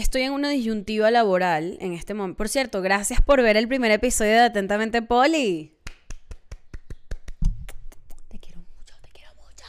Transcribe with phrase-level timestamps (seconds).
[0.00, 2.38] estoy en una disyuntiva laboral en este momento.
[2.38, 5.76] Por cierto, gracias por ver el primer episodio de Atentamente Poli.
[8.28, 9.64] Te quiero mucho, te quiero mucho.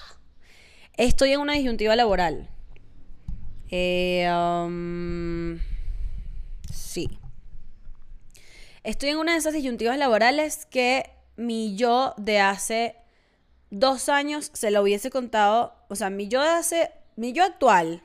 [0.97, 2.49] Estoy en una disyuntiva laboral.
[3.69, 5.59] Eh, um,
[6.73, 7.09] sí.
[8.83, 12.95] Estoy en una de esas disyuntivas laborales que mi yo de hace
[13.69, 15.75] dos años se lo hubiese contado.
[15.89, 16.91] O sea, mi yo de hace.
[17.17, 18.01] Mi yo actual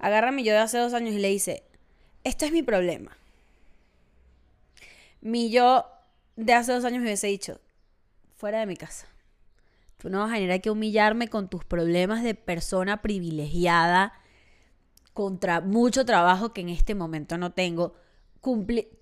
[0.00, 1.62] agarra a mi yo de hace dos años y le dice:
[2.24, 3.16] Este es mi problema.
[5.20, 5.86] Mi yo
[6.36, 7.60] de hace dos años me hubiese dicho:
[8.36, 9.06] Fuera de mi casa.
[9.98, 14.14] Tú no vas a venir aquí a humillarme con tus problemas de persona privilegiada
[15.12, 17.94] contra mucho trabajo que en este momento no tengo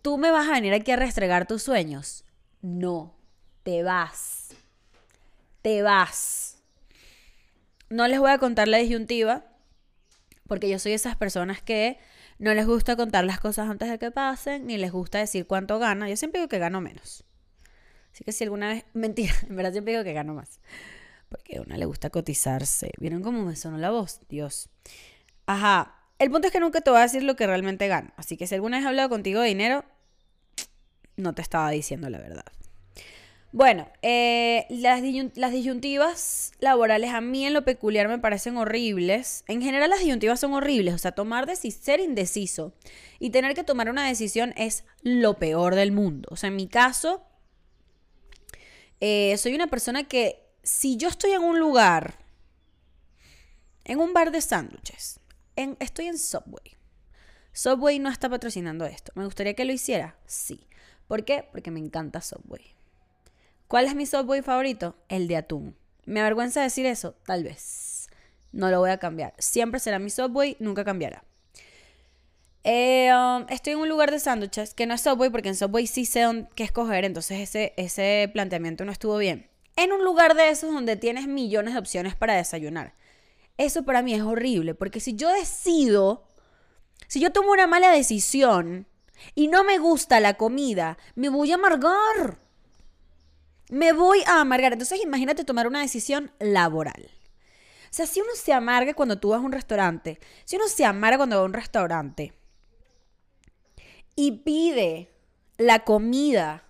[0.02, 2.24] ¿Tú me vas a venir aquí a restregar tus sueños?
[2.60, 3.14] No,
[3.62, 4.48] te vas.
[5.62, 6.58] Te vas.
[7.88, 9.44] No les voy a contar la disyuntiva,
[10.48, 11.98] porque yo soy esas personas que
[12.38, 15.78] no les gusta contar las cosas antes de que pasen, ni les gusta decir cuánto
[15.78, 16.08] gana.
[16.08, 17.24] Yo siempre digo que gano menos.
[18.12, 20.58] Así que si alguna vez, mentira, en verdad siempre digo que gano más.
[21.28, 22.90] Porque a una le gusta cotizarse.
[22.98, 24.20] ¿Vieron cómo me sonó la voz?
[24.28, 24.70] Dios.
[25.46, 25.94] Ajá.
[26.18, 28.10] El punto es que nunca te voy a decir lo que realmente gano.
[28.16, 29.84] Así que si alguna vez he hablado contigo de dinero,
[31.16, 32.46] no te estaba diciendo la verdad.
[33.50, 39.42] Bueno, eh, las, disyuntivas laborales a mí en lo peculiar me parecen horribles.
[39.48, 42.74] En general las disyuntivas son horribles, o sea, tomar ser indeciso
[43.18, 46.28] y tener que tomar una decisión es lo peor del mundo.
[46.30, 47.24] O sea, en mi caso,
[49.00, 52.18] eh, soy una persona que si yo estoy en un lugar,
[53.84, 55.20] en un bar de sándwiches,
[55.80, 56.76] estoy en Subway.
[57.54, 59.10] Subway no está patrocinando esto.
[59.14, 60.18] ¿Me gustaría que lo hiciera?
[60.26, 60.68] Sí.
[61.06, 61.48] ¿Por qué?
[61.50, 62.77] Porque me encanta Subway.
[63.68, 64.96] ¿Cuál es mi Subway favorito?
[65.10, 65.76] El de atún.
[66.06, 67.16] ¿Me avergüenza decir eso?
[67.26, 68.08] Tal vez.
[68.50, 69.34] No lo voy a cambiar.
[69.36, 71.22] Siempre será mi Subway, nunca cambiará.
[72.64, 75.86] Eh, um, estoy en un lugar de sándwiches que no es Subway porque en Subway
[75.86, 79.50] sí sé qué escoger, entonces ese, ese planteamiento no estuvo bien.
[79.76, 82.94] En un lugar de esos donde tienes millones de opciones para desayunar.
[83.58, 86.26] Eso para mí es horrible, porque si yo decido,
[87.06, 88.86] si yo tomo una mala decisión
[89.34, 92.47] y no me gusta la comida, me voy a amargar.
[93.70, 94.72] Me voy a amargar.
[94.72, 97.10] Entonces imagínate tomar una decisión laboral.
[97.84, 100.84] O sea, si uno se amarga cuando tú vas a un restaurante, si uno se
[100.84, 102.34] amarga cuando va a un restaurante
[104.14, 105.10] y pide
[105.56, 106.64] la comida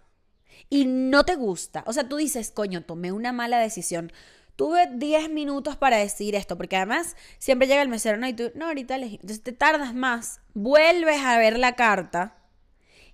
[0.71, 4.13] y no te gusta, o sea, tú dices, coño, tomé una mala decisión,
[4.59, 8.51] Tuve 10 minutos para decir esto, porque además siempre llega el mesero, no, y tú,
[8.57, 9.15] no, ahorita elegí.
[9.15, 12.37] Entonces te tardas más, vuelves a ver la carta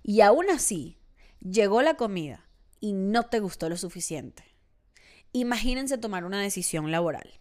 [0.01, 0.97] y aún así
[1.41, 2.44] llegó la comida
[2.85, 4.43] y no te gustó lo suficiente.
[5.31, 7.39] Imagínense tomar una decisión laboral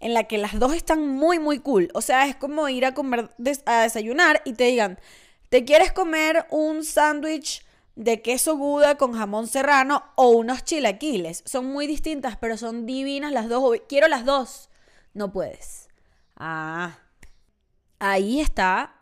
[0.00, 1.90] en la que las dos están muy, muy cool.
[1.94, 3.30] O sea, es como ir a comer,
[3.66, 4.98] a desayunar y te digan,
[5.48, 7.64] ¿te quieres comer un sándwich
[7.94, 11.42] de queso Buda con jamón serrano o unos chilaquiles.
[11.46, 13.76] Son muy distintas, pero son divinas las dos.
[13.88, 14.70] Quiero las dos.
[15.14, 15.88] No puedes.
[16.36, 16.98] Ah.
[18.00, 18.94] Ahí está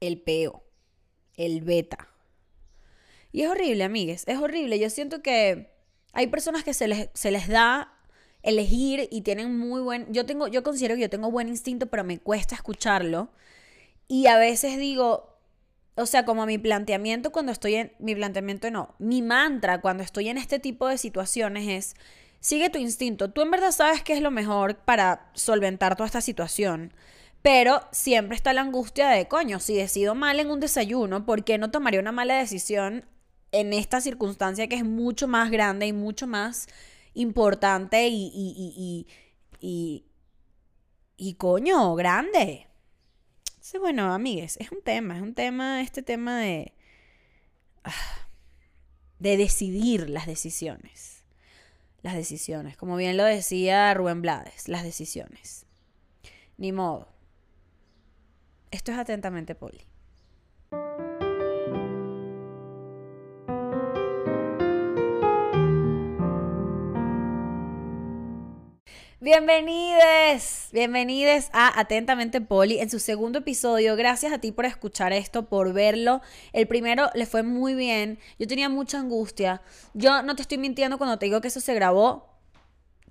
[0.00, 0.62] el peo,
[1.36, 2.15] el beta.
[3.36, 4.78] Y es horrible, amigues, es horrible.
[4.78, 5.70] Yo siento que
[6.14, 7.92] hay personas que se les, se les da
[8.42, 10.10] elegir y tienen muy buen...
[10.10, 13.28] Yo, tengo, yo considero que yo tengo buen instinto, pero me cuesta escucharlo.
[14.08, 15.38] Y a veces digo,
[15.96, 20.30] o sea, como mi planteamiento cuando estoy en, mi planteamiento no, mi mantra cuando estoy
[20.30, 21.94] en este tipo de situaciones es,
[22.40, 26.22] sigue tu instinto, tú en verdad sabes qué es lo mejor para solventar toda esta
[26.22, 26.94] situación,
[27.42, 31.58] pero siempre está la angustia de, coño, si decido mal en un desayuno, ¿por qué
[31.58, 33.04] no tomaría una mala decisión
[33.60, 36.66] en esta circunstancia que es mucho más grande y mucho más
[37.14, 39.06] importante y, y,
[39.60, 40.04] y,
[41.16, 42.66] y, coño, grande?
[43.48, 46.74] Entonces, bueno, amigues, es un tema, es un tema, este tema de.
[47.84, 47.92] Ah,
[49.18, 51.24] de decidir las decisiones.
[52.02, 52.76] Las decisiones.
[52.76, 55.66] Como bien lo decía Rubén Blades, las decisiones.
[56.58, 57.08] Ni modo.
[58.70, 59.86] Esto es atentamente Poli.
[69.26, 73.96] Bienvenides, bienvenides a Atentamente Poli en su segundo episodio.
[73.96, 76.20] Gracias a ti por escuchar esto, por verlo.
[76.52, 78.20] El primero le fue muy bien.
[78.38, 79.62] Yo tenía mucha angustia.
[79.94, 82.38] Yo no te estoy mintiendo cuando te digo que eso se grabó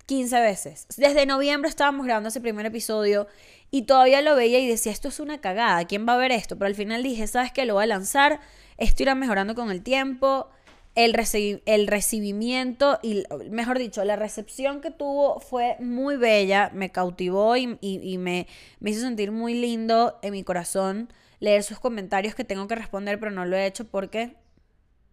[0.06, 0.88] 15 veces.
[0.96, 3.28] Desde noviembre estábamos grabando ese primer episodio
[3.70, 6.58] y todavía lo veía y decía, esto es una cagada, ¿quién va a ver esto?
[6.58, 7.66] Pero al final dije, ¿sabes qué?
[7.66, 8.40] Lo voy a lanzar,
[8.78, 10.48] esto irá mejorando con el tiempo
[10.96, 17.58] el, el recibimiento y, mejor dicho, la recepción que tuvo fue muy bella, me cautivó
[17.58, 17.68] y,
[18.18, 18.48] me,
[18.80, 21.10] me, hizo sentir muy lindo en mi corazón
[21.40, 24.36] leer sus comentarios que tengo que responder, pero no lo he hecho porque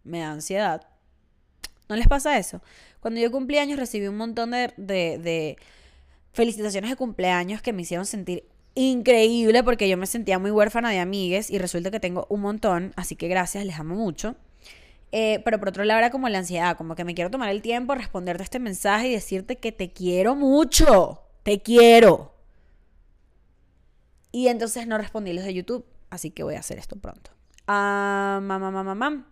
[0.05, 0.87] me da ansiedad.
[1.89, 2.63] ¿No les pasa eso?
[3.01, 5.57] Cuando yo cumplí años recibí un montón de, de
[6.33, 8.45] felicitaciones de cumpleaños que me hicieron sentir
[8.75, 12.93] increíble porque yo me sentía muy huérfana de amigues y resulta que tengo un montón,
[12.97, 14.37] así que gracias, les amo mucho.
[15.13, 17.61] Eh, pero por otro lado era como la ansiedad, como que me quiero tomar el
[17.61, 22.35] tiempo, responderte este mensaje y decirte que te quiero mucho, te quiero.
[24.33, 27.31] Y entonces no respondí los de YouTube, así que voy a hacer esto pronto.
[27.67, 29.27] Ah, mamá, mamá, mamá.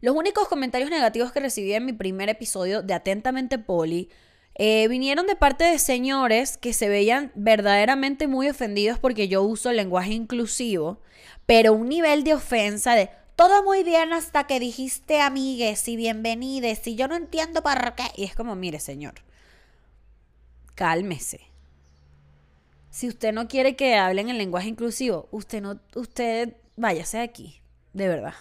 [0.00, 4.10] Los únicos comentarios negativos que recibí en mi primer episodio de Atentamente Poli
[4.56, 9.72] eh, vinieron de parte de señores que se veían verdaderamente muy ofendidos porque yo uso
[9.72, 11.00] lenguaje inclusivo,
[11.46, 16.86] pero un nivel de ofensa de todo muy bien hasta que dijiste amigues y bienvenides
[16.86, 18.04] y yo no entiendo para qué.
[18.14, 19.14] Y es como, mire, señor,
[20.74, 21.40] cálmese.
[22.90, 27.62] Si usted no quiere que hablen en lenguaje inclusivo, usted no, usted váyase de aquí,
[27.94, 28.34] de verdad.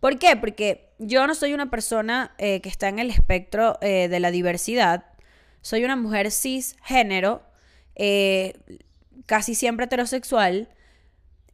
[0.00, 0.36] ¿Por qué?
[0.36, 4.30] Porque yo no soy una persona eh, que está en el espectro eh, de la
[4.30, 5.06] diversidad.
[5.62, 7.42] Soy una mujer cisgénero,
[7.94, 8.52] eh,
[9.24, 10.68] casi siempre heterosexual,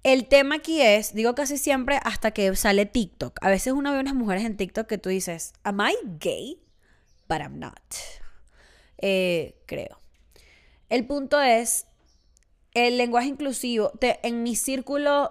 [0.03, 3.39] el tema aquí es, digo casi siempre hasta que sale TikTok.
[3.41, 6.61] A veces uno ve unas mujeres en TikTok que tú dices, ¿Am I gay?
[7.29, 7.79] But I'm not.
[8.99, 9.99] Eh, creo.
[10.89, 11.87] El punto es,
[12.75, 15.31] el lenguaje inclusivo, en, mi círculo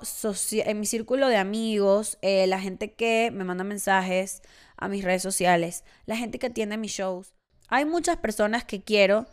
[0.52, 4.42] en mi círculo de amigos, eh, la gente que me manda mensajes
[4.78, 7.34] a mis redes sociales, la gente que atiende mis shows,
[7.68, 9.28] hay muchas personas que quiero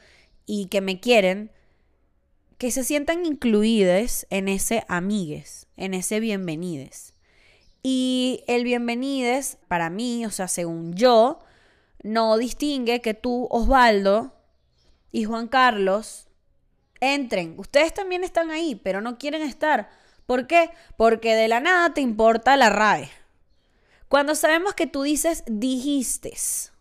[0.46, 1.50] y que me quieren,
[2.58, 7.14] que se sientan incluidas en ese amigues, en ese bienvenides.
[7.84, 11.38] Y el bienvenides, para mí, o sea, según yo,
[12.02, 14.34] no distingue que tú, Osvaldo
[15.12, 16.28] y Juan Carlos,
[17.00, 17.54] entren.
[17.58, 19.88] Ustedes también están ahí, pero no quieren estar.
[20.26, 20.70] ¿Por qué?
[20.96, 23.08] Porque de la nada te importa la RAE.
[24.08, 26.72] Cuando sabemos que tú dices dijistes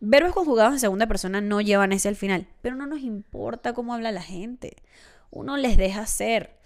[0.00, 3.94] Verbos conjugados en segunda persona no llevan ese al final, pero no nos importa cómo
[3.94, 4.76] habla la gente.
[5.30, 6.56] Uno les deja ser.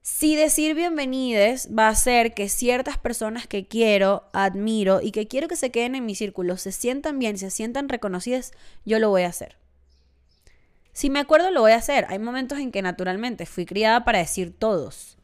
[0.00, 5.46] Si decir bienvenides va a hacer que ciertas personas que quiero, admiro y que quiero
[5.46, 8.50] que se queden en mi círculo se sientan bien, se sientan reconocidas,
[8.84, 9.56] yo lo voy a hacer.
[10.92, 12.06] Si me acuerdo, lo voy a hacer.
[12.08, 15.18] Hay momentos en que naturalmente fui criada para decir todos,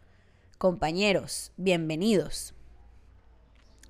[0.58, 2.54] compañeros, bienvenidos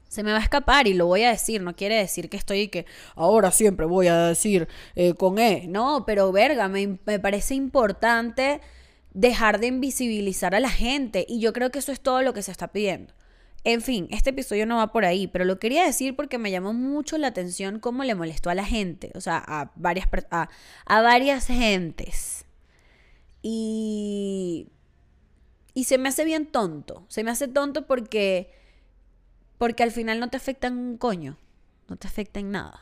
[0.09, 1.61] se me va a escapar y lo voy a decir.
[1.63, 5.67] No quiere decir que estoy que ahora siempre voy a decir eh, con E.
[5.69, 8.61] No, pero verga, me, me, parece importante
[9.13, 12.43] dejar de invisibilizar a la gente y yo creo que eso es todo lo que
[12.43, 13.15] se está pidiendo.
[13.65, 16.73] En fin, este episodio no va por ahí, pero lo quería decir porque me llamó
[16.73, 20.49] mucho la atención cómo le molestó a la gente, o sea, a varias, a,
[20.87, 22.47] a varias gentes.
[23.43, 24.69] Y,
[25.75, 28.58] y se me hace bien tonto, se me hace tonto porque
[29.59, 31.37] porque al final no te afecta en un coño,
[31.89, 32.81] no te afecta en nada.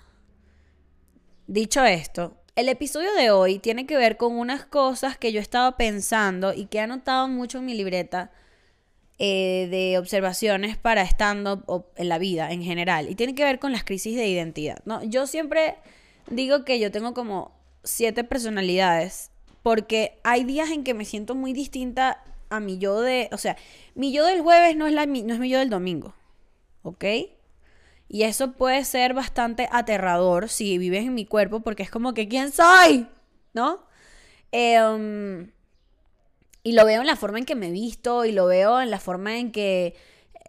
[1.46, 5.76] Dicho esto, el episodio de hoy tiene que ver con unas cosas que yo estaba
[5.76, 8.30] pensando y que he anotado mucho en mi libreta
[9.18, 13.08] eh, de observaciones para estando en la vida en general.
[13.08, 14.78] Y tiene que ver con las crisis de identidad.
[14.84, 15.02] ¿no?
[15.04, 15.76] Yo siempre
[16.30, 17.52] digo que yo tengo como
[17.82, 19.30] siete personalidades
[19.62, 23.28] porque hay días en que me siento muy distinta a mi yo de...
[23.32, 23.56] O sea,
[23.94, 26.14] mi yo del jueves no es, la, no es mi yo del domingo.
[26.90, 27.04] ¿Ok?
[28.08, 32.28] Y eso puede ser bastante aterrador si vives en mi cuerpo porque es como que
[32.28, 33.08] ¿quién soy?
[33.52, 33.80] ¿No?
[34.52, 35.50] Em,
[36.62, 39.00] y lo veo en la forma en que me visto y lo veo en la
[39.00, 39.94] forma en que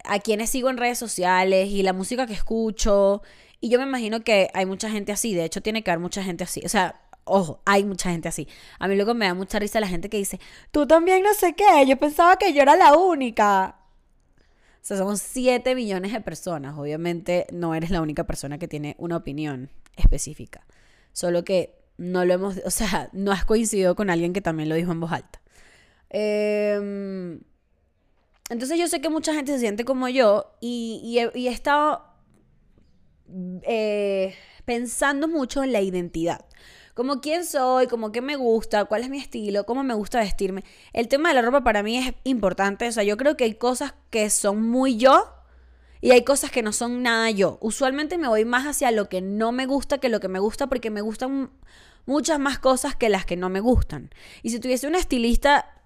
[0.04, 3.22] a quienes sigo en redes sociales y la música que escucho.
[3.60, 6.24] Y yo me imagino que hay mucha gente así, de hecho tiene que haber mucha
[6.24, 6.62] gente así.
[6.66, 8.48] O sea, ojo, hay mucha gente así.
[8.80, 10.40] A mí luego me da mucha risa la gente que dice,
[10.72, 13.77] tú también no sé qué, yo pensaba que yo era la única.
[14.88, 16.78] Sea, somos 7 millones de personas.
[16.78, 20.66] Obviamente no eres la única persona que tiene una opinión específica.
[21.12, 24.76] Solo que no lo hemos, o sea, no has coincidido con alguien que también lo
[24.76, 25.42] dijo en voz alta.
[26.10, 27.42] Em,
[28.50, 32.06] entonces yo sé que mucha gente se siente como yo y, he, estado
[33.64, 36.46] eh, pensando mucho en la identidad
[36.98, 40.64] como quién soy, como qué me gusta, cuál es mi estilo, cómo me gusta vestirme.
[40.94, 43.54] El tema de la ropa para mí es importante, o sea, yo creo que hay
[43.54, 45.32] cosas que son muy yo
[46.02, 47.60] y hay cosas que no son nada yo.
[47.62, 50.66] Usualmente me voy más hacia lo que no me gusta que lo que me gusta
[50.66, 51.52] porque me gustan
[52.08, 54.10] muchas más cosas que las que no me gustan.
[54.42, 55.78] Y si tuviese una estilista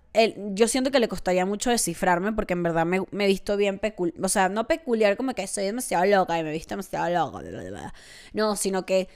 [0.53, 4.18] yo siento que le costaría mucho descifrarme porque en verdad me, he visto bien peculiar,
[4.24, 7.94] o sea, no peculiar como que soy demasiado loca y me he visto demasiado loca,
[8.34, 9.08] no, sino que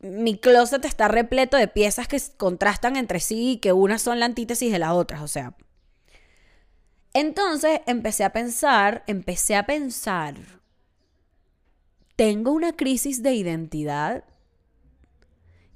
[0.00, 4.26] mi closet está repleto de piezas que contrastan entre sí y que unas son la
[4.26, 5.54] antítesis de las otras, o sea.
[7.12, 10.36] Entonces empecé a pensar, empecé a pensar,
[12.16, 14.24] ¿tengo una crisis de identidad?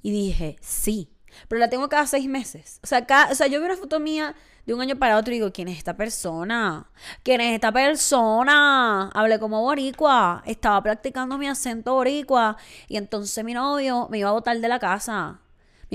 [0.00, 1.13] Y dije, sí,
[1.48, 2.80] pero la tengo cada seis meses.
[2.82, 4.34] O sea, cada, o sea, yo veo una foto mía
[4.66, 6.86] de un año para otro y digo, ¿quién es esta persona?
[7.22, 9.10] ¿Quién es esta persona?
[9.14, 12.56] Hablé como boricua, estaba practicando mi acento boricua
[12.88, 15.40] y entonces mi novio me iba a botar de la casa.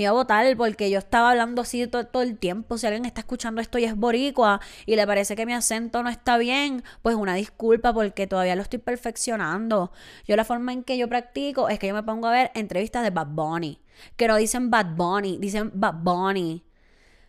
[0.00, 2.78] Iba a botar porque yo estaba hablando así todo, el tiempo.
[2.78, 6.08] Si alguien está escuchando esto y es boricua y le parece que mi acento no
[6.08, 9.92] está bien, pues una disculpa porque todavía lo estoy perfeccionando.
[10.26, 13.02] Yo la forma en que yo practico es que yo me pongo a ver entrevistas
[13.02, 13.78] de Bad Bunny.
[14.16, 16.64] Que no dicen Bad Bunny, dicen Bad Bunny.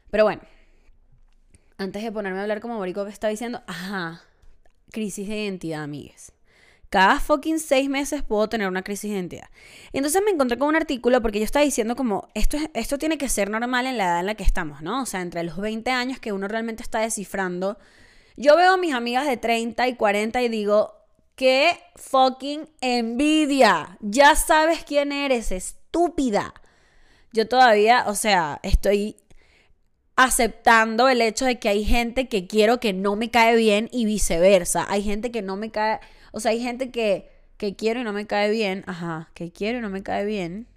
[0.10, 0.42] Pero bueno,
[1.78, 4.22] antes de ponerme a hablar como Borico que está diciendo, ajá,
[4.92, 6.32] crisis de identidad, amigues.
[6.92, 9.48] Cada fucking seis meses puedo tener una crisis de identidad.
[9.94, 13.18] Y entonces me encontré con un artículo porque yo estaba diciendo como, esto, esto tiene
[13.18, 15.02] que ser normal en la edad en la que estamos, ¿no?
[15.02, 17.80] O sea, entre los 20 años que uno realmente está descifrando.
[18.36, 20.94] Yo veo a mis amigas de 30 y 40 y digo,
[21.38, 23.98] qué fucking envidia.
[24.02, 26.54] Ya sabes quién eres, estúpida.
[27.32, 29.16] Yo todavía, o sea, estoy
[30.18, 34.04] aceptando el hecho de que hay gente que quiero que no me cae bien y
[34.04, 34.86] viceversa.
[34.90, 36.02] Hay gente que no me cae,
[36.32, 39.80] o sea, hay gente que, que quiero y no me cae bien, ajá, que quiero
[39.80, 40.68] y no me cae bien.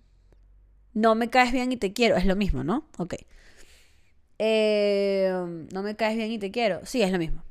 [0.93, 2.87] No me caes bien y te quiero, es lo mismo, ¿no?
[2.99, 3.15] Ok.
[4.39, 5.33] Eh,
[5.73, 7.43] no me caes bien y te quiero, sí, es lo mismo.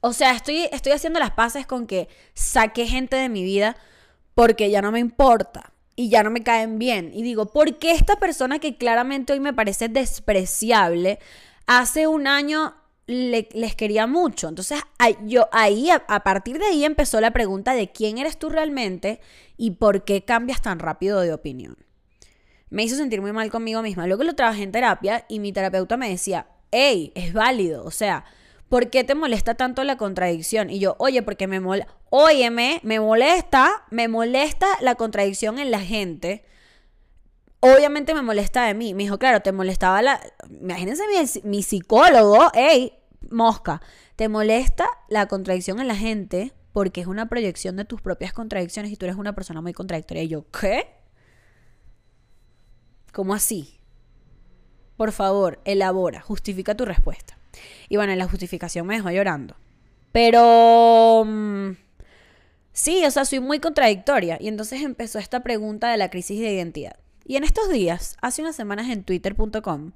[0.00, 3.76] O sea, estoy, estoy haciendo las paces con que saqué gente de mi vida
[4.34, 7.10] porque ya no me importa y ya no me caen bien.
[7.12, 11.18] Y digo, ¿por qué esta persona que claramente hoy me parece despreciable,
[11.66, 12.74] hace un año
[13.06, 14.48] les quería mucho?
[14.48, 14.80] Entonces,
[15.24, 19.20] yo ahí, a, partir de ahí empezó la pregunta de quién eres tú realmente
[19.56, 21.76] y por qué cambias tan rápido de opinión.
[22.68, 24.06] Me hizo sentir muy mal conmigo misma.
[24.06, 28.24] Luego lo trabajé en terapia y mi terapeuta me decía, hey, es válido, o sea,
[28.68, 30.70] ¿por qué te molesta tanto la contradicción?
[30.70, 31.88] Y yo, oye, porque me molesta,
[32.82, 36.44] me molesta, me molesta la contradicción en la gente.
[37.74, 38.94] Obviamente me molesta de mí.
[38.94, 40.20] Me dijo, claro, te molestaba la...
[40.50, 42.92] Imagínense mi, mi psicólogo, hey,
[43.30, 43.80] mosca,
[44.16, 48.92] te molesta la contradicción en la gente porque es una proyección de tus propias contradicciones
[48.92, 50.22] y tú eres una persona muy contradictoria.
[50.22, 50.88] Y yo, ¿qué?
[53.12, 53.80] ¿Cómo así?
[54.96, 57.38] Por favor, elabora, justifica tu respuesta.
[57.88, 59.56] Y bueno, la justificación me dejó llorando.
[60.12, 61.24] Pero...
[61.26, 61.76] Mm,
[62.72, 64.36] sí, o sea, soy muy contradictoria.
[64.38, 66.96] Y entonces empezó esta pregunta de la crisis de identidad.
[67.26, 69.92] Y en estos días, hace unas semanas en twitter.com,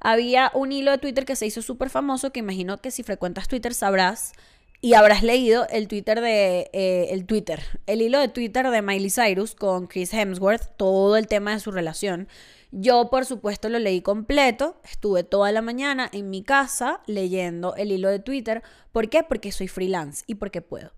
[0.00, 3.46] había un hilo de Twitter que se hizo súper famoso, que imagino que si frecuentas
[3.46, 4.32] Twitter sabrás
[4.80, 9.10] y habrás leído el Twitter de eh, el Twitter, el hilo de Twitter de Miley
[9.10, 12.26] Cyrus con Chris Hemsworth, todo el tema de su relación.
[12.72, 14.80] Yo, por supuesto, lo leí completo.
[14.82, 18.62] Estuve toda la mañana en mi casa leyendo el hilo de Twitter.
[18.90, 19.22] ¿Por qué?
[19.22, 20.90] Porque soy freelance y porque puedo.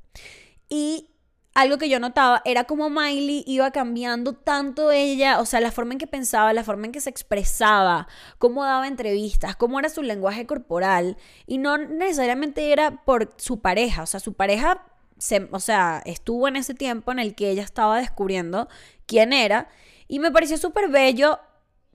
[0.70, 1.08] Y
[1.54, 5.92] algo que yo notaba era como Miley iba cambiando tanto ella, o sea, la forma
[5.92, 8.08] en que pensaba, la forma en que se expresaba,
[8.38, 11.16] cómo daba entrevistas, cómo era su lenguaje corporal.
[11.46, 14.84] Y no necesariamente era por su pareja, o sea, su pareja,
[15.18, 18.68] se, o sea, estuvo en ese tiempo en el que ella estaba descubriendo
[19.06, 19.68] quién era.
[20.08, 21.38] Y me pareció súper bello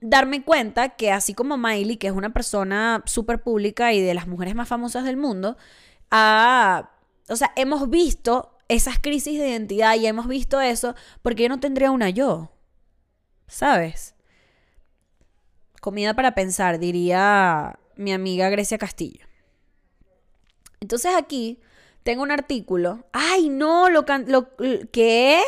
[0.00, 4.26] darme cuenta que así como Miley, que es una persona súper pública y de las
[4.26, 5.58] mujeres más famosas del mundo,
[6.10, 11.58] o sea, hemos visto esas crisis de identidad y hemos visto eso porque yo no
[11.58, 12.52] tendría una yo.
[13.48, 14.14] ¿Sabes?
[15.80, 19.26] Comida para pensar, diría mi amiga Grecia Castillo.
[20.78, 21.58] Entonces aquí
[22.04, 23.04] tengo un artículo.
[23.12, 23.90] ¡Ay, no!
[23.90, 24.48] Lo, lo
[24.92, 25.42] ¿Qué?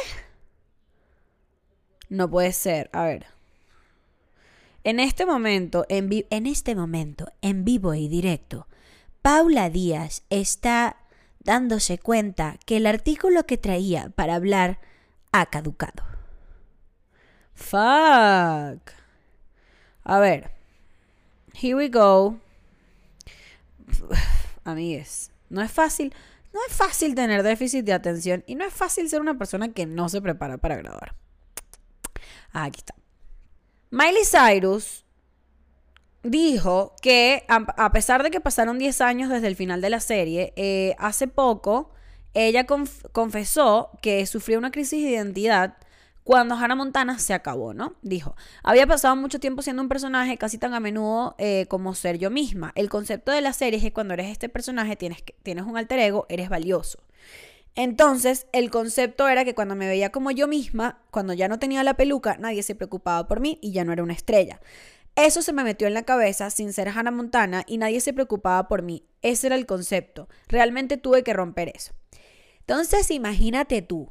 [2.09, 2.91] No puede ser.
[2.93, 3.27] A ver.
[4.83, 8.67] En este momento, en, en este momento, en vivo y directo,
[9.23, 11.02] Paula Díaz está
[11.45, 14.79] dándose cuenta que el artículo que traía para hablar
[15.33, 16.05] ha caducado.
[17.55, 18.93] Fuck.
[20.05, 20.51] A ver.
[21.55, 22.39] Here we go.
[24.65, 26.15] Amigues, no es fácil,
[26.53, 29.87] no es fácil tener déficit de atención y no es fácil ser una persona que
[29.87, 31.15] no se prepara para graduar.
[32.53, 32.95] aquí está.
[33.91, 35.02] Miley Cyrus
[36.23, 40.53] dijo que a, pesar de que pasaron 10 años desde el final de la serie,
[40.57, 41.91] eh, hace poco
[42.35, 45.77] ella confesó que sufrió una crisis de identidad
[46.25, 47.97] cuando Hannah Montana se acabó, ¿no?
[48.03, 52.19] Dijo, había pasado mucho tiempo siendo un personaje casi tan a menudo eh, como ser
[52.19, 52.73] yo misma.
[52.77, 55.99] El concepto de la serie es que cuando eres este personaje tienes, tienes un alter
[55.99, 57.01] ego, eres valioso.
[57.75, 61.83] Entonces, el concepto era que cuando me veía como yo misma, cuando ya no tenía
[61.83, 64.61] la peluca, nadie se preocupaba por mí y ya no era una estrella.
[65.15, 68.67] Eso se me metió en la cabeza sin ser Hannah Montana y nadie se preocupaba
[68.69, 69.05] por mí.
[69.21, 70.29] Ese era el concepto.
[70.49, 71.93] Realmente tuve que romper eso.
[72.61, 74.11] Entonces, imagínate tú,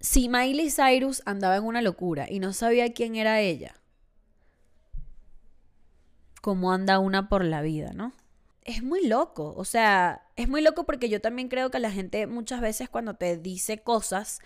[0.00, 3.76] si Miley Cyrus andaba en una locura y no sabía quién era ella,
[6.40, 8.12] ¿cómo anda una por la vida, no?
[8.64, 12.26] Es muy loco, o sea, es muy loco porque yo también creo que la gente
[12.26, 14.40] muchas veces cuando te dice cosas,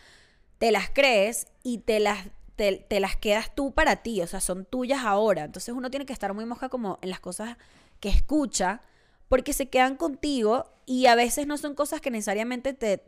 [0.58, 4.64] te las crees y te las, te, las quedas tú para ti, o sea, son
[4.64, 5.44] tuyas ahora.
[5.44, 7.56] Entonces uno tiene que estar muy moja como en las cosas
[8.00, 8.80] que escucha
[9.28, 12.98] porque se quedan contigo y a veces no son cosas que necesariamente te,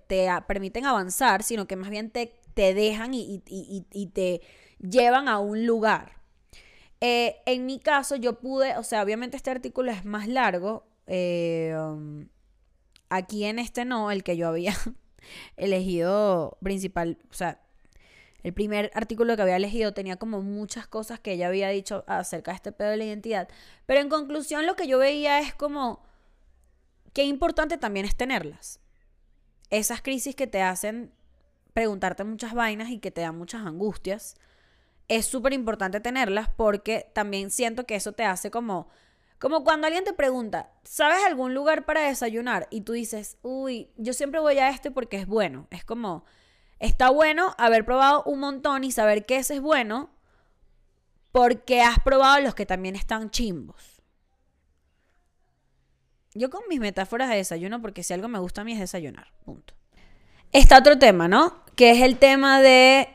[0.47, 3.40] permiten avanzar, sino que más bien te, te dejan y,
[4.12, 4.43] te
[4.81, 6.19] llevan a un lugar.
[7.00, 10.85] Eh, en mi caso, yo pude, o sea, obviamente este artículo es más largo.
[11.07, 12.26] Eh, um,
[13.09, 14.75] aquí en este no, el que yo había
[15.57, 17.61] elegido principal, o sea,
[18.42, 22.52] el primer artículo que había elegido tenía como muchas cosas que ella había dicho acerca
[22.52, 23.49] de este pedo de la identidad.
[23.87, 26.09] Pero en conclusión, lo que yo veía es como
[27.18, 28.78] Qué importante también es tenerlas.
[29.71, 31.12] Esas crisis que te hacen
[31.73, 34.37] preguntarte muchas vainas y que te dan muchas angustias,
[35.09, 38.88] es súper importante tenerlas porque también siento que eso te hace como,
[39.38, 42.68] como cuando alguien te pregunta, ¿sabes algún lugar para desayunar?
[42.71, 45.66] Y tú dices, uy, yo siempre voy a este porque es bueno.
[45.71, 46.25] Es como,
[46.78, 50.11] está bueno haber probado un montón y saber que ese es bueno
[51.32, 54.02] porque has probado los que también están chimbos.
[56.35, 59.32] Yo con mis metáforas de desayuno, porque si algo me gusta a mí es desayunar.
[59.44, 59.75] Punto.
[60.52, 61.64] Está otro tema, ¿no?
[61.75, 63.08] Que es el tema de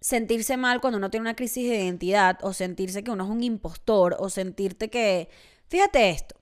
[0.00, 3.42] sentirse mal cuando uno tiene una crisis de identidad o sentirse que uno es un
[3.42, 5.28] impostor o sentirte que...
[5.68, 6.36] Fíjate esto.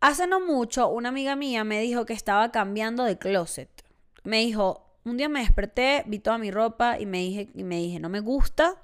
[0.00, 3.70] Hace no mucho una amiga mía me dijo que estaba cambiando de closet.
[4.24, 7.76] Me dijo, un día me desperté, vi toda mi ropa y me dije, y me
[7.76, 8.78] dije no me gusta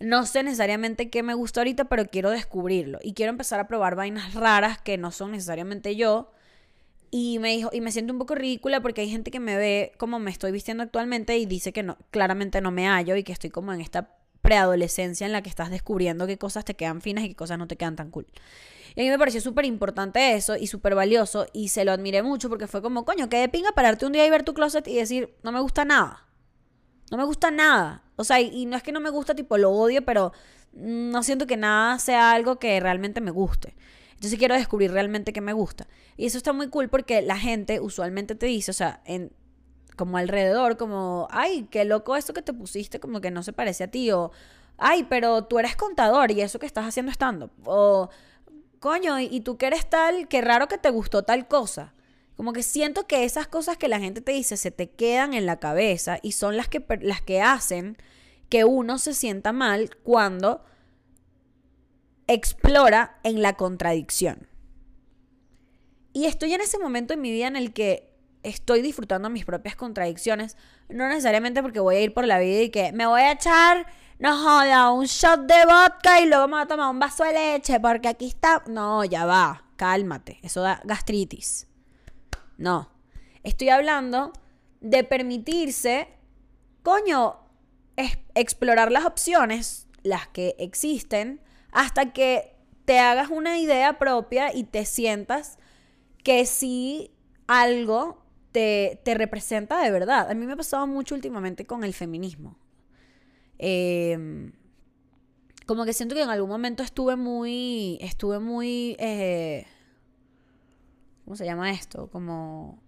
[0.00, 2.98] no sé necesariamente qué me gusta ahorita, pero quiero descubrirlo.
[3.02, 6.32] Y quiero empezar a probar vainas raras que no son necesariamente yo.
[7.10, 9.92] Y me dijo, y me siento un poco ridícula porque hay gente que me ve
[9.98, 13.32] como me estoy vistiendo actualmente y dice que no, claramente no me hallo y que
[13.32, 17.24] estoy como en esta preadolescencia en la que estás descubriendo qué cosas te quedan finas
[17.24, 18.26] y qué cosas no te quedan tan cool.
[18.94, 22.22] Y a mí me pareció súper importante eso y súper valioso y se lo admiré
[22.22, 24.86] mucho porque fue como, coño, que de pinga pararte un día y ver tu closet
[24.86, 26.28] y decir, no me gusta nada.
[27.10, 28.02] No me gusta nada.
[28.16, 30.32] O sea, y, no es que no me gusta, tipo, lo odio, pero
[30.74, 33.74] no siento que nada sea algo que realmente me guste.
[34.12, 35.88] Entonces quiero descubrir realmente qué me gusta.
[36.18, 39.32] Y eso está muy cool porque la gente usualmente te dice, o sea, en,
[39.96, 43.84] como alrededor, como, ay, qué loco esto que te pusiste, como que no se parece
[43.84, 44.32] a ti, o,
[44.76, 48.08] ay, pero tú eres contador y eso que estás haciendo estando, o,
[48.80, 51.94] coño, y tú que eres tal, qué raro que te gustó tal cosa.
[52.36, 55.46] Como que siento que esas cosas que la gente te dice se te quedan en
[55.46, 57.96] la cabeza y son las que, las que hacen
[58.48, 60.64] que uno se sienta mal cuando
[62.26, 64.48] explora en la contradicción.
[66.12, 68.13] Y estoy en ese momento en mi vida en el que
[68.44, 70.56] estoy disfrutando mis propias contradicciones,
[70.88, 73.86] no necesariamente porque voy a ir por la vida y que me voy a echar,
[74.18, 77.32] no joda, un shot de vodka y luego me voy a tomar un vaso de
[77.32, 81.66] leche porque aquí está, no, ya va, cálmate, eso da gastritis.
[82.56, 82.90] No.
[83.42, 84.32] Estoy hablando
[84.80, 86.08] de permitirse,
[86.82, 87.40] coño,
[88.34, 91.40] explorar las opciones, las que existen,
[91.72, 92.54] hasta que
[92.84, 95.58] te hagas una idea propia y te sientas
[96.22, 97.10] que si
[97.46, 98.23] algo
[98.54, 100.30] te, representa de verdad.
[100.30, 102.56] A mí me ha pasado mucho últimamente con el feminismo.
[103.58, 104.52] Em,
[105.66, 109.66] como que siento que en algún momento estuve muy, estuve muy eh,
[111.24, 112.08] ¿cómo se llama esto?
[112.10, 112.78] Como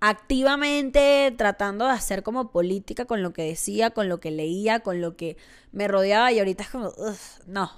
[0.00, 5.00] activamente tratando de hacer como política con lo que decía, con lo que leía, con
[5.00, 5.36] lo que
[5.72, 6.92] me rodeaba y ahorita es como,
[7.46, 7.70] no.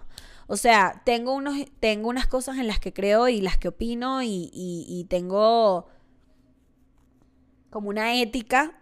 [0.48, 4.22] O sea, tengo, unos, tengo unas cosas en las que creo y las que opino
[4.22, 5.88] y, y tengo
[7.70, 8.72] como una ética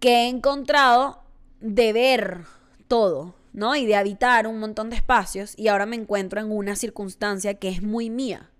[0.00, 1.22] que he encontrado
[1.60, 2.40] de ver
[2.88, 3.76] todo, ¿no?
[3.76, 7.68] Y de habitar un montón de espacios y ahora me encuentro en una circunstancia que
[7.68, 8.52] es muy mía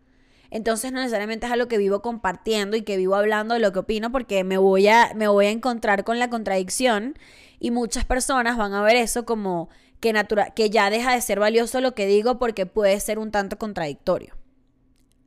[0.52, 3.78] entonces no necesariamente es algo que vivo compartiendo y que vivo hablando de lo que
[3.78, 7.18] opino porque me voy a, me voy a encontrar con la contradicción
[7.58, 9.70] y muchas personas van a ver eso como
[10.00, 10.12] que,
[10.54, 14.36] que ya deja de ser valioso lo que digo porque puede ser un tanto contradictorio.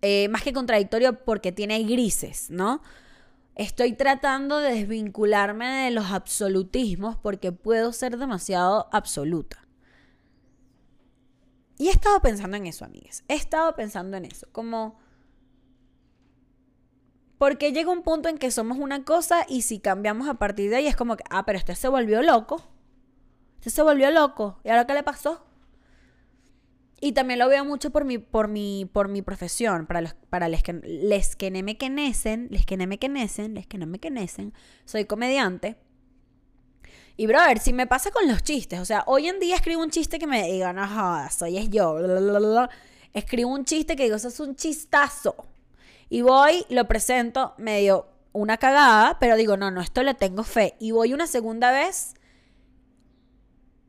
[0.03, 2.83] Eh, más que contradictorio porque tiene grises, ¿no?
[3.55, 9.65] Estoy tratando de desvincularme de los absolutismos porque puedo ser demasiado absoluta.
[11.77, 13.23] Y he estado pensando en eso, amigas.
[13.29, 14.47] He estado pensando en eso.
[14.51, 14.99] Como...
[17.37, 20.77] Porque llega un punto en que somos una cosa y si cambiamos a partir de
[20.77, 22.61] ahí es como que, ah, pero este se volvió loco.
[23.55, 24.59] Este se volvió loco.
[24.63, 25.44] ¿Y ahora qué le pasó?
[27.01, 30.47] Y también lo veo mucho por mi, por mi, por mi profesión, para los, para
[30.47, 33.85] les que, les que no me conocen, les que no me conocen, les que no
[33.85, 34.53] me conocen,
[34.85, 35.75] soy comediante.
[37.17, 39.89] Y brother, si me pasa con los chistes, o sea, hoy en día escribo un
[39.89, 41.97] chiste que me diga, no soy es yo,
[43.13, 45.35] escribo un chiste que digo, eso es un chistazo.
[46.09, 50.75] Y voy, lo presento medio una cagada, pero digo, no, no, esto le tengo fe.
[50.79, 52.15] Y voy una segunda vez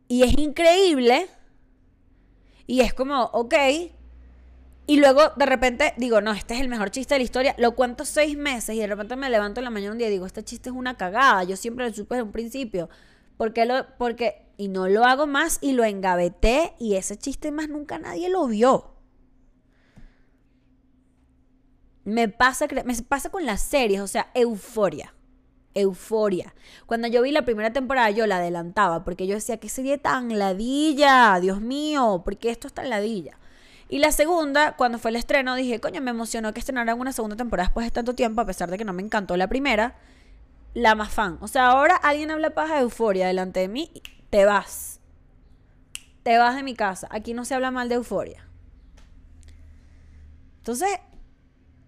[0.09, 1.29] y es increíble.
[2.66, 3.55] Y es como, ok.
[4.88, 7.55] Y luego de repente digo, no, este es el mejor chiste de la historia.
[7.59, 10.12] Lo cuento seis meses y de repente me levanto en la mañana un día y
[10.12, 11.42] digo, este chiste es una cagada.
[11.44, 12.88] Yo siempre lo supe desde un principio.
[13.37, 17.68] Porque lo, porque, y no lo hago más y lo engaveté y ese chiste más
[17.68, 18.94] nunca nadie lo vio.
[22.05, 25.15] Me pasa, me pasa con las series, o sea, euforia.
[25.77, 26.55] Euforia.
[26.87, 30.39] Cuando yo vi la primera temporada, yo la adelantaba porque yo decía, ¿qué serie tan
[30.39, 31.39] ladilla?
[31.41, 33.39] Dios mío, ¿por qué esto es tan ladilla?
[33.89, 37.37] Y la segunda, cuando fue el estreno, dije, coño, me emocionó que estrenaran una segunda
[37.37, 39.95] temporada después de tanto tiempo, a pesar de que no me encantó la primera
[40.75, 41.39] la más fan.
[41.41, 43.91] O sea, ahora alguien habla paja de euforia delante de mí,
[44.31, 45.01] te vas.
[46.23, 47.07] Te vas de mi casa.
[47.11, 48.47] Aquí no se habla mal de euforia.
[50.59, 50.89] Entonces,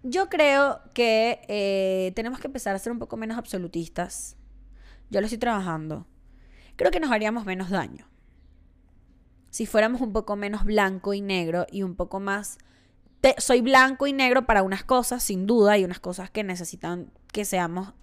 [0.03, 4.37] yo creo que eh, tenemos que empezar a ser un poco menos absolutistas.
[5.11, 6.07] Yo lo estoy trabajando.
[6.77, 8.09] Creo que nos haríamos menos daño.
[9.51, 12.59] Si fuéramos un poco menos blanco y negro y un poco más...
[13.39, 17.45] soy blanco y negro para unas cosas, sin duda, y unas cosas que necesitan que
[17.45, 17.95] seamos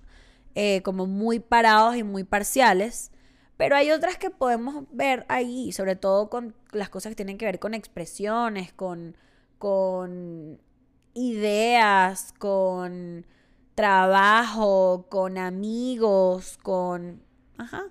[0.55, 3.11] eh, como muy parados y muy parciales.
[3.57, 7.45] Pero hay otras que podemos ver ahí, sobre todo con las cosas que tienen que
[7.45, 9.15] ver con expresiones, con,
[9.57, 10.59] con
[11.15, 13.25] ideas, con
[13.73, 17.23] trabajo, con amigos, con...
[17.57, 17.85] Ajá.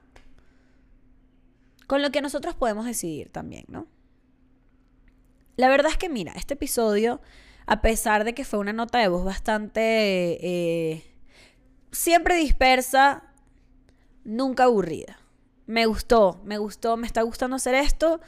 [1.86, 3.86] Con lo que nosotros podemos decidir también, ¿no?
[5.56, 7.20] La verdad es que, mira, este episodio,
[7.66, 10.38] a pesar de que fue una nota de voz bastante...
[10.40, 11.04] Eh,
[11.90, 13.22] siempre dispersa,
[14.24, 15.18] nunca aburrida.
[15.66, 18.20] Me gustó, me gustó, me está gustando hacer esto.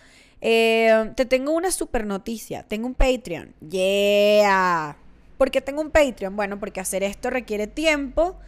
[0.48, 2.62] Eh, te tengo una super noticia.
[2.62, 3.52] Tengo un Patreon.
[3.68, 4.96] Yeah.
[5.38, 6.36] ¿Por qué tengo un Patreon?
[6.36, 8.38] Bueno, porque hacer esto requiere tiempo,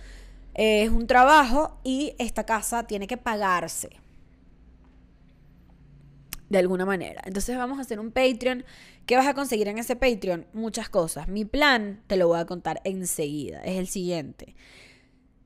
[0.55, 3.91] eh, es un trabajo y esta casa tiene que pagarse.
[6.49, 7.21] De alguna manera.
[7.25, 8.65] Entonces vamos a hacer un Patreon.
[9.05, 10.47] ¿Qué vas a conseguir en ese Patreon?
[10.53, 11.27] Muchas cosas.
[11.27, 13.61] Mi plan te lo voy a contar enseguida.
[13.65, 14.55] Es el siguiente.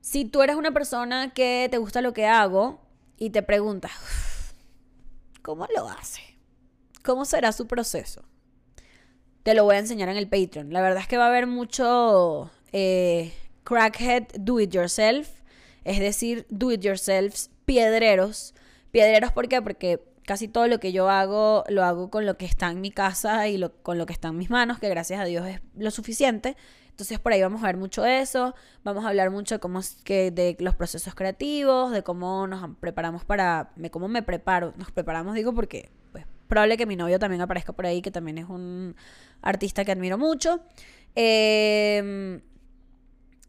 [0.01, 2.79] Si tú eres una persona que te gusta lo que hago
[3.17, 3.91] y te preguntas,
[5.41, 6.32] ¿cómo lo hace?
[7.03, 8.23] ¿Cómo será su proceso?
[9.43, 10.71] Te lo voy a enseñar en el Patreon.
[10.71, 13.33] La verdad es que va a haber mucho eh,
[13.65, 15.27] crackhead do it yourself,
[15.83, 18.55] es decir, do it yourselves, piedreros.
[18.91, 19.61] Piedreros, ¿por qué?
[19.61, 22.89] Porque casi todo lo que yo hago lo hago con lo que está en mi
[22.89, 25.91] casa y con lo que está en mis manos, que gracias a Dios es lo
[25.91, 26.55] suficiente.
[26.89, 30.31] Entonces por ahí vamos a ver mucho eso, vamos a hablar mucho de cómo que
[30.31, 35.53] de los procesos creativos, de cómo nos preparamos para, cómo me preparo, nos preparamos digo
[35.53, 35.89] porque
[36.53, 38.95] probable que mi novio también aparezca por ahí, que también es un
[39.41, 40.61] artista que admiro mucho.
[41.15, 42.41] Em,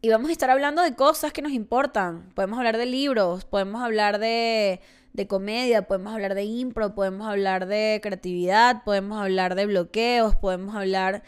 [0.00, 2.30] y vamos a estar hablando de cosas que nos importan.
[2.34, 4.80] Podemos hablar de libros, podemos hablar de,
[5.12, 10.74] de comedia, podemos hablar de impro, podemos hablar de creatividad, podemos hablar de bloqueos, podemos
[10.74, 11.22] hablar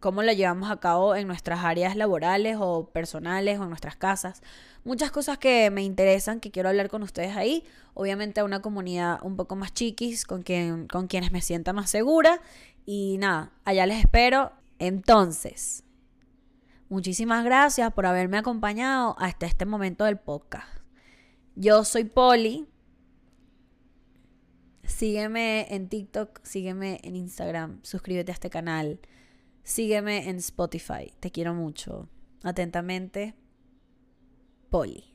[0.00, 4.42] cómo lo llevamos a cabo en nuestras áreas laborales o personales o en nuestras casas.
[4.82, 7.64] Muchas cosas que me interesan, que quiero hablar con ustedes ahí.
[7.92, 11.90] Obviamente a una comunidad un poco más chiquis, con, quien, con quienes me sienta más
[11.90, 12.40] segura.
[12.86, 14.52] Y nada, allá les espero.
[14.78, 15.84] Entonces,
[16.88, 20.66] muchísimas gracias por haberme acompañado hasta este momento del podcast.
[21.54, 22.66] Yo soy Poli.
[24.82, 28.98] Sígueme en TikTok, sígueme en Instagram, suscríbete a este canal.
[29.62, 31.12] Sígueme en Spotify.
[31.20, 32.08] Te quiero mucho.
[32.42, 33.34] Atentamente,
[34.70, 35.09] Polly.